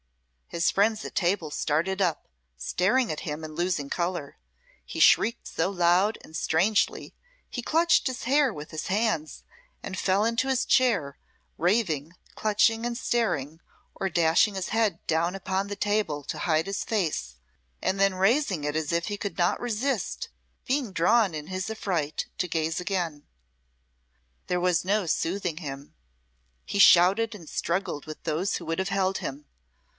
His 0.47 0.69
friends 0.71 1.05
at 1.05 1.15
table 1.15 1.51
started 1.51 2.01
up, 2.01 2.27
staring 2.57 3.11
at 3.11 3.21
him 3.21 3.43
and 3.43 3.55
losing 3.55 3.89
colour; 3.89 4.35
he 4.83 4.99
shrieked 4.99 5.47
so 5.47 5.69
loud 5.69 6.17
and 6.23 6.35
strangely, 6.35 7.13
he 7.49 7.61
clutched 7.61 8.07
his 8.07 8.23
hair 8.23 8.51
with 8.51 8.71
his 8.71 8.87
hands, 8.87 9.43
and 9.83 9.97
fell 9.97 10.25
into 10.25 10.49
his 10.49 10.65
chair, 10.65 11.17
raving, 11.57 12.13
clutching, 12.35 12.83
and 12.85 12.97
staring, 12.97 13.61
or 13.95 14.09
dashing 14.09 14.55
his 14.55 14.69
head 14.69 14.99
down 15.07 15.35
upon 15.35 15.67
the 15.67 15.75
table 15.75 16.23
to 16.25 16.39
hide 16.39 16.65
his 16.65 16.83
face, 16.83 17.35
and 17.81 17.97
then 17.97 18.15
raising 18.15 18.63
it 18.63 18.75
as 18.75 18.91
if 18.91 19.05
he 19.05 19.15
could 19.17 19.37
not 19.37 19.59
resist 19.61 20.27
being 20.65 20.91
drawn 20.91 21.35
in 21.35 21.47
his 21.47 21.69
affright 21.69 22.25
to 22.39 22.47
gaze 22.47 22.81
again. 22.81 23.23
There 24.47 24.59
was 24.59 24.83
no 24.83 25.05
soothing 25.05 25.57
him. 25.57 25.93
He 26.65 26.79
shouted, 26.79 27.35
and 27.35 27.47
struggled 27.47 28.05
with 28.05 28.23
those 28.23 28.55
who 28.55 28.65
would 28.65 28.79
have 28.79 28.89
held 28.89 29.19
him. 29.19 29.45